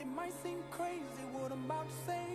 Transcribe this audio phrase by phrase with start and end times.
[0.00, 2.26] It might seem crazy what I'm about to say.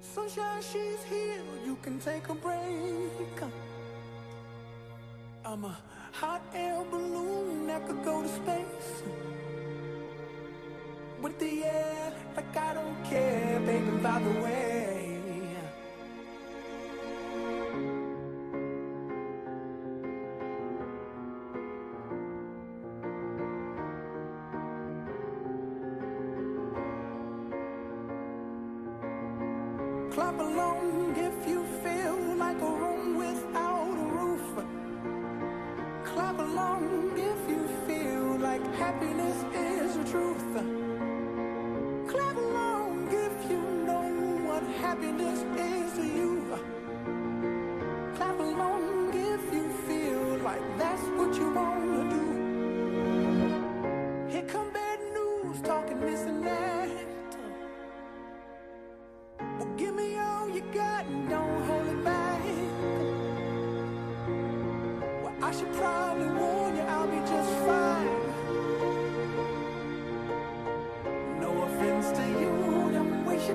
[0.00, 3.42] Sunshine, she's here, you can take a break.
[5.44, 5.76] I'm a
[6.12, 9.02] hot air balloon that could go to space.
[11.20, 14.73] With the air, like I don't care, baby, by the way.
[65.46, 68.06] I should probably warn you I'll be just fine.
[71.38, 72.48] No offense to you,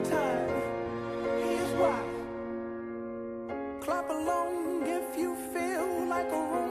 [0.03, 0.49] time.
[1.43, 1.99] Here's why.
[3.81, 6.68] Clap along if you feel like a room.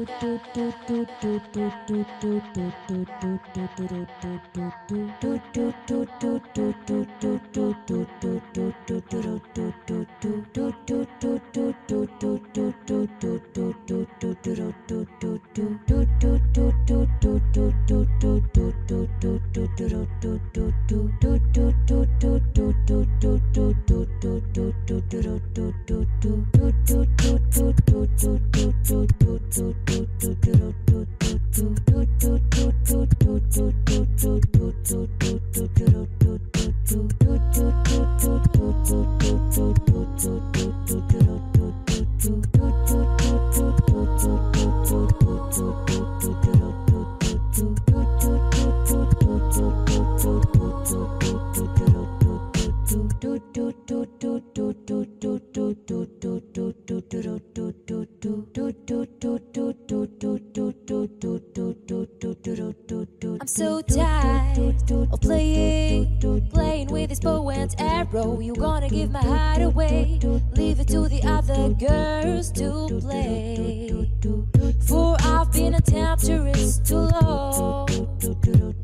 [0.00, 0.40] do
[29.50, 30.60] do do do
[63.60, 66.18] so tired of playing,
[66.50, 68.40] playing with this bow and arrow.
[68.40, 70.18] You gonna give my heart away,
[70.56, 74.08] leave it to the other girls to play.
[74.88, 78.79] For I've been a temptress too long.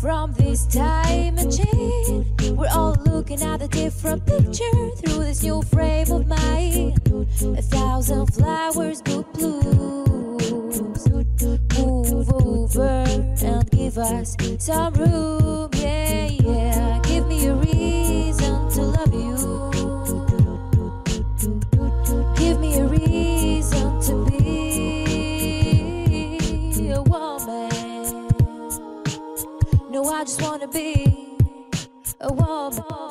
[0.00, 2.24] From this time machine.
[2.56, 7.00] We're all looking at a different picture through this new frame of mind.
[7.56, 10.08] A thousand flowers blooms.
[11.78, 17.00] Move over and give us some room, yeah, yeah.
[17.04, 18.07] Give me a reason
[30.18, 31.36] I just wanna be
[32.20, 33.07] a woman.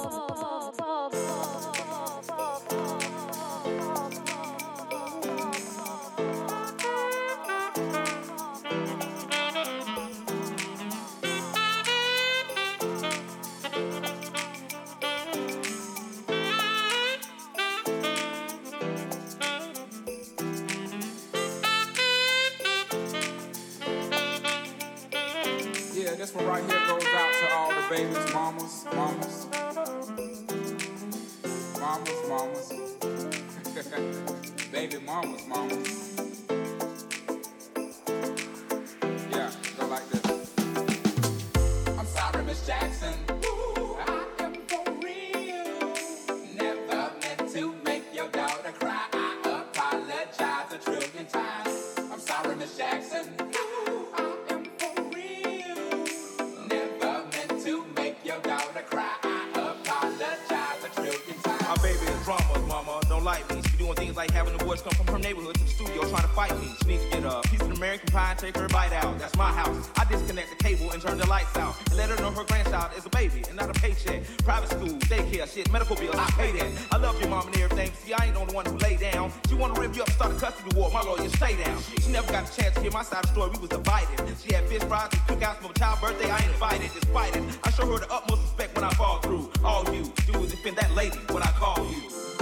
[68.37, 69.17] Take her bite out.
[69.19, 69.89] That's my house.
[69.97, 71.75] I disconnect the cable and turn the lights out.
[71.87, 74.23] And let her know her grandchild is a baby and not a paycheck.
[74.43, 76.71] Private school, daycare, shit, medical bills, I pay that.
[76.91, 77.91] I love your mom and everything.
[78.03, 79.31] See, I ain't the only one who lay down.
[79.49, 80.91] She wanna rip you up, start a custody war.
[80.93, 81.81] My lawyer, stay down.
[81.99, 83.51] She never got a chance to hear my side of the story.
[83.53, 84.37] We was divided.
[84.43, 86.29] She had fish fries and cookouts for my child's birthday.
[86.29, 87.43] I ain't invited, despite it.
[87.63, 89.51] I show her the utmost respect when I fall through.
[89.63, 92.36] All you do is defend that lady when I call you.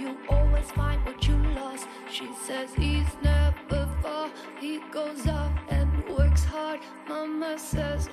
[0.00, 1.86] You always find what you lost.
[2.10, 4.30] She says he's never far,
[4.60, 6.80] he goes out and works hard.
[7.08, 8.08] Mama says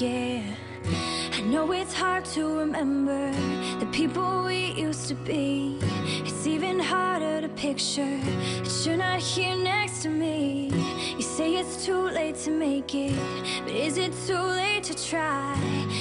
[0.00, 0.42] yeah.
[1.32, 3.30] I know it's hard to remember
[3.78, 5.78] the people we used to be.
[6.24, 10.70] It's even harder to picture that you're not here next to me.
[11.16, 13.14] You say it's too late to make it,
[13.64, 15.54] but is it too late to try?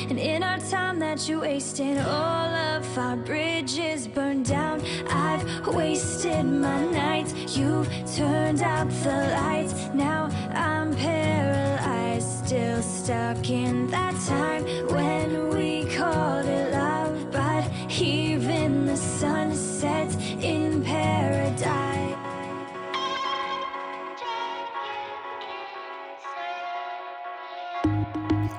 [0.10, 4.82] And in our time that you wasted, all of our bridges burned down.
[5.10, 11.53] I've wasted my nights, you've turned out the lights, now I'm paralyzed
[12.46, 17.72] still stuck in that time when we called it love But
[18.02, 22.18] even the sun sets in paradise.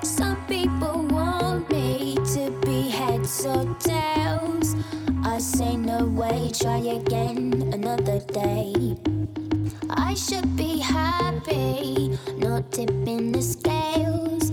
[0.01, 4.75] Some people want me to be heads or tails.
[5.23, 8.95] I say no way, try again another day.
[9.89, 12.14] I should be happy
[12.71, 14.51] tipping the scales.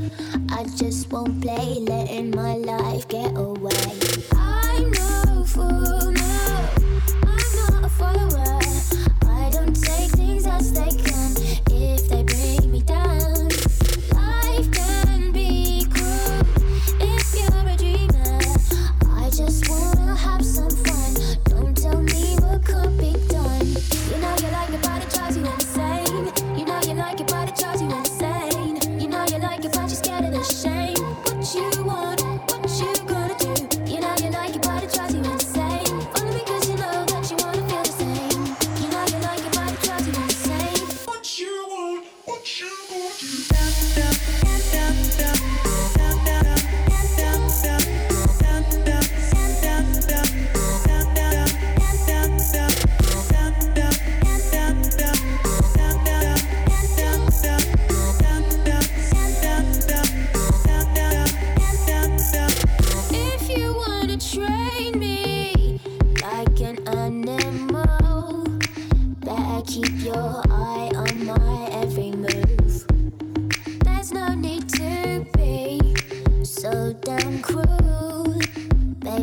[0.51, 3.52] I just won't play, letting my life get old.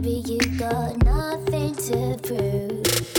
[0.02, 3.19] Baby, you got nothing to prove.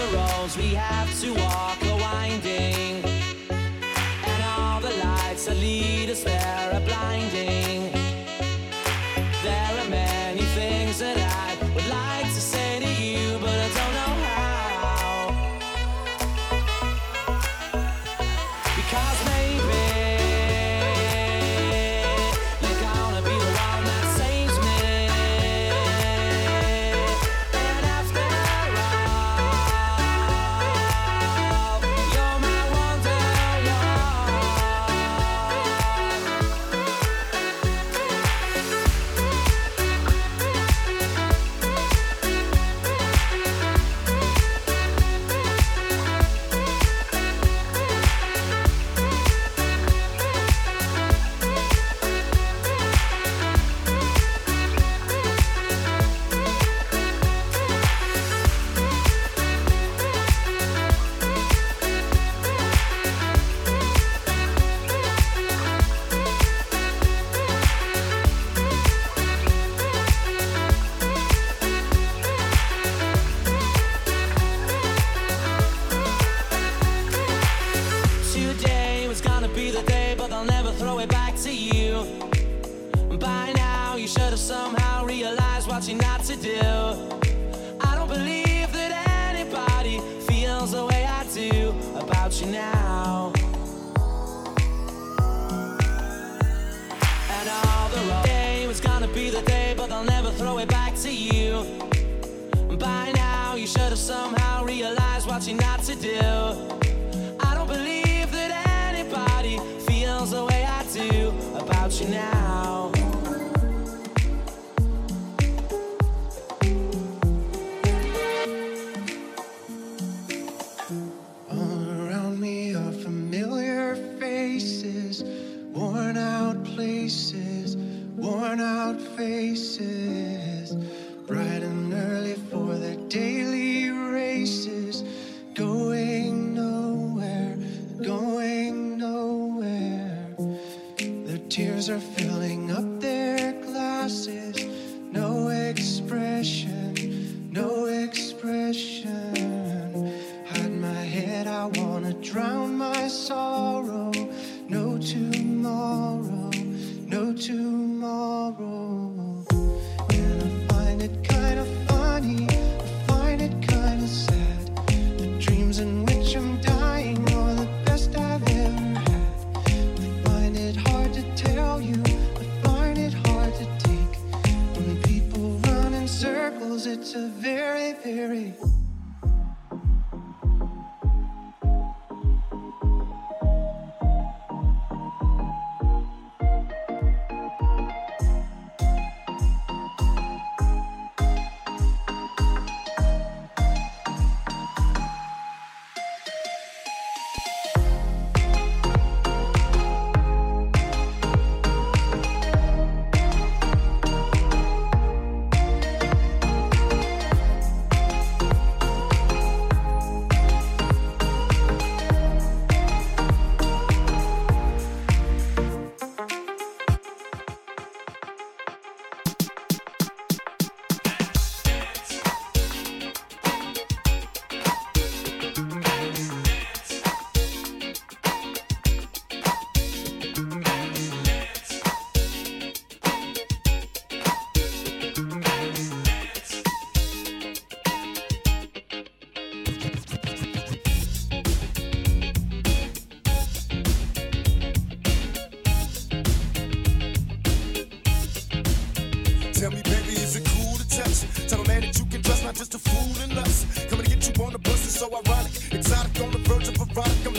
[0.00, 3.04] the roads we have to walk are winding,
[3.50, 6.69] and all the lights that lead us there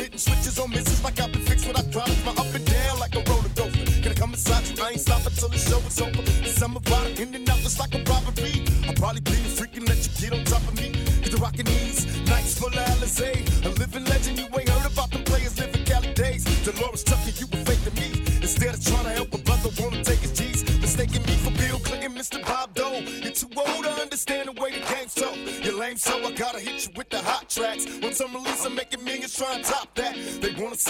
[0.01, 2.99] hitting switches on misses like I've been fixed when I drive my up and down
[2.99, 4.01] like a roller coaster.
[4.01, 6.30] Gonna come inside you, I ain't stopping till the show is over.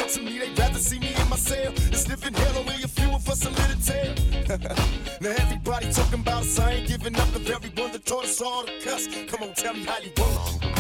[0.02, 1.72] They wanna me, they rather see me in my cell.
[1.76, 4.16] It's living hell, only a few of us a little tale.
[5.22, 8.42] now everybody talking about us, I ain't giving up the very one that taught us
[8.42, 9.08] all to cuss.
[9.28, 10.71] Come on, tell me how you want.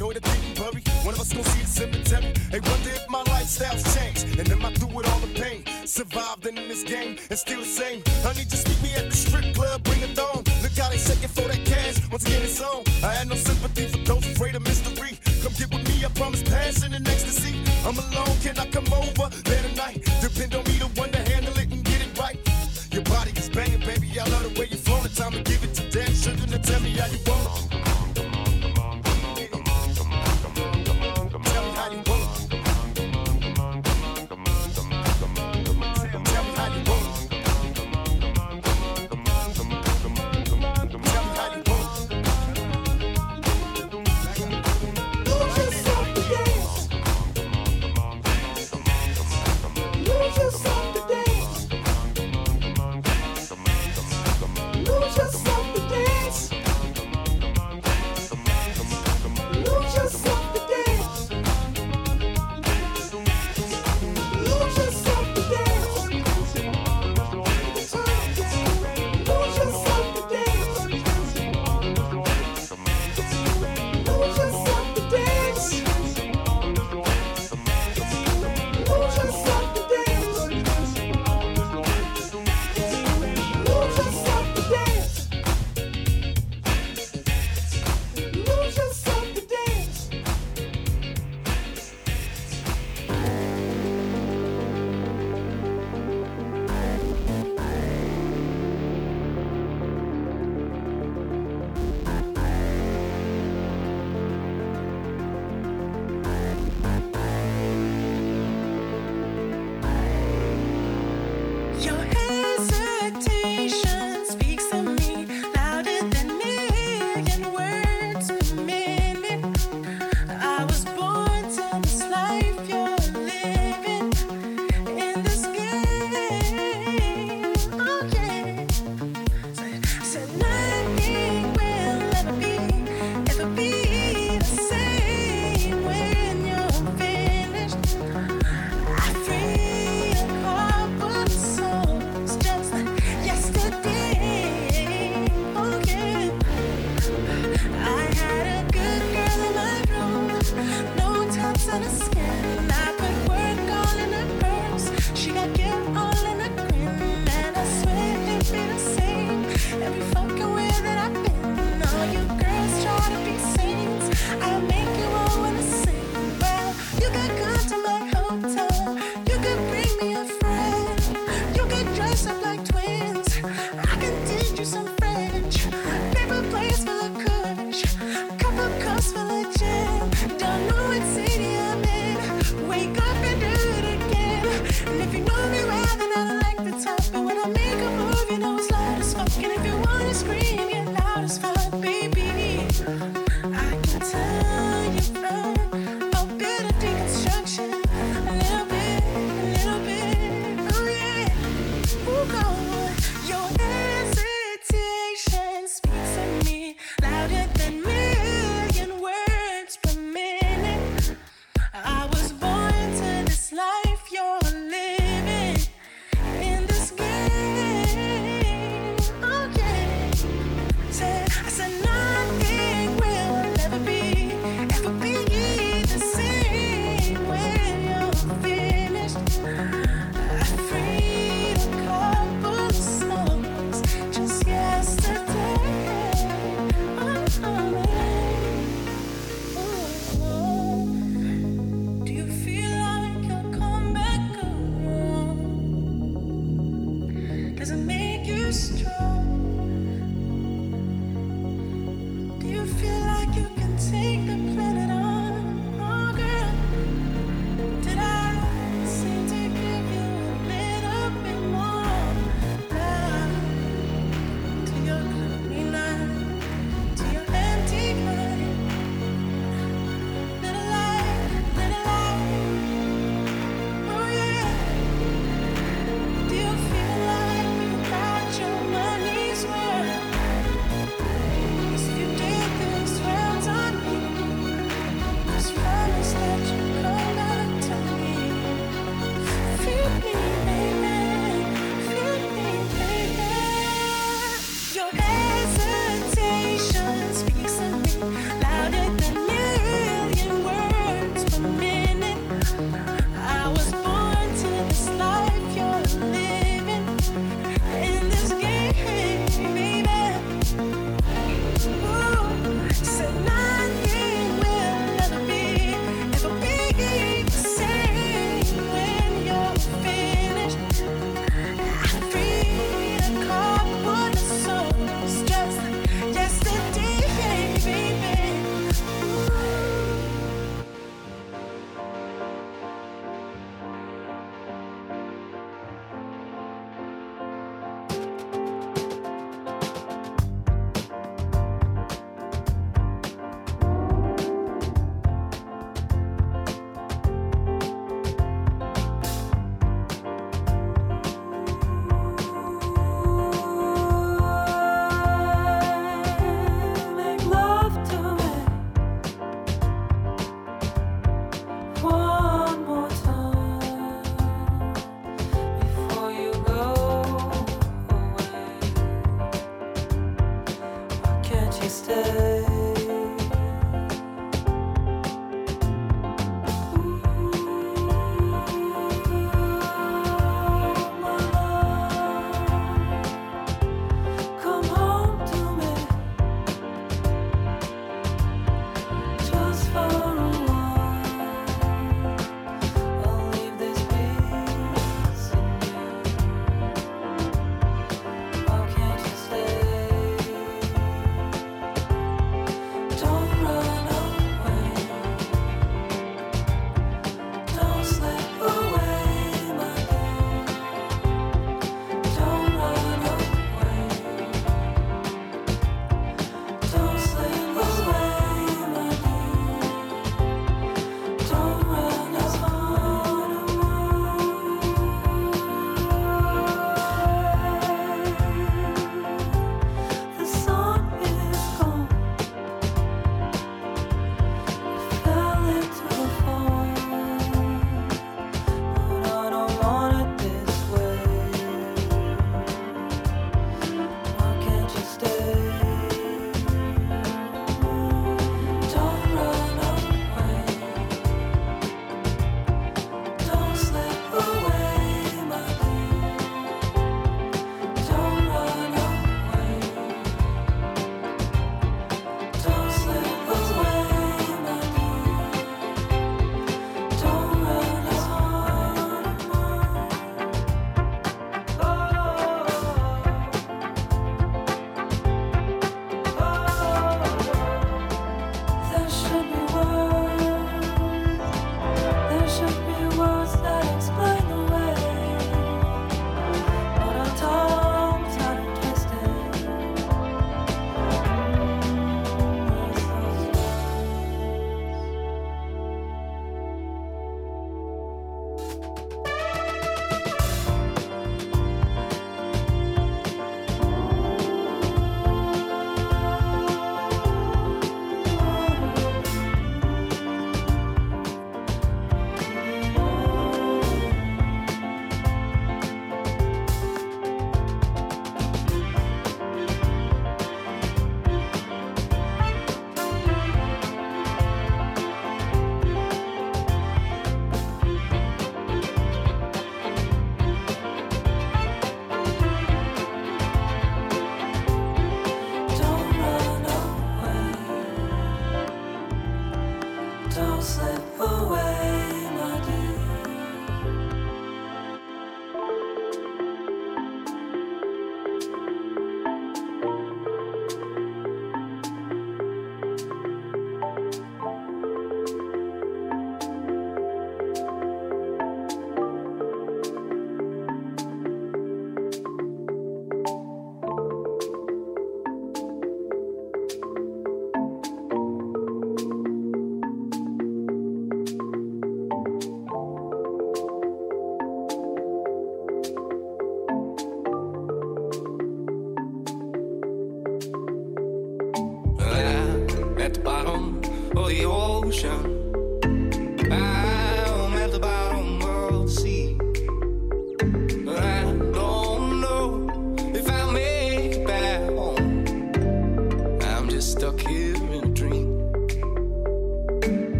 [0.00, 0.88] They paranoid, they buried.
[1.04, 2.32] One of us gon' see the cemetery.
[2.50, 4.38] They wonder if my lifestyle's changed.
[4.38, 5.62] And am I through with all the pain?
[5.84, 8.02] Survived in this game and still the same.
[8.22, 10.44] Honey, just meet me at the strip club, bring it on.
[10.62, 12.00] Look how they shaking for that cash.
[12.10, 12.82] Once again, it's on.
[13.04, 15.18] I had no sympathy for those afraid of mystery.
[15.42, 17.60] Come get with me, I promise passion and ecstasy.
[17.84, 18.69] I'm alone, can I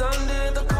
[0.00, 0.75] under the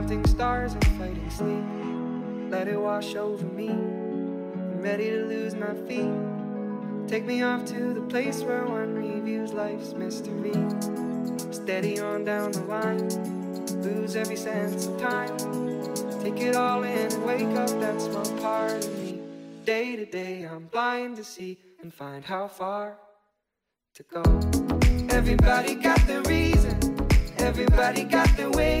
[0.00, 2.50] counting stars and fighting sleep.
[2.50, 3.68] Let it wash over me.
[3.68, 6.10] I'm ready to lose my feet.
[7.06, 10.54] Take me off to the place where one reviews life's mystery.
[11.50, 13.10] Steady on down the line,
[13.82, 15.36] lose every sense of time.
[16.22, 19.20] Take it all in and wake up that small part of me.
[19.66, 22.96] Day to day, I'm blind to see and find how far
[23.96, 24.22] to go.
[25.10, 26.78] Everybody got their reason,
[27.36, 28.80] everybody got their way.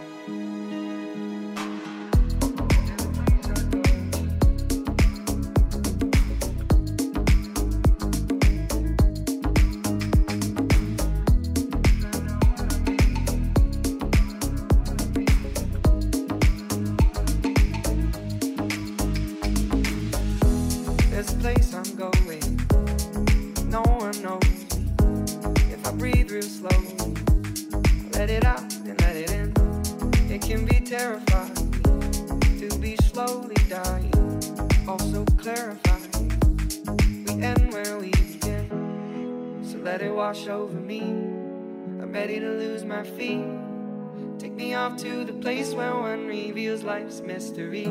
[45.71, 47.87] Place where one reveals life's mystery.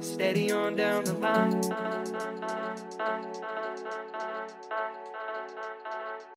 [0.00, 1.81] Steady on down the line.